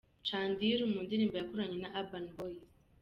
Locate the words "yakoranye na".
1.37-1.89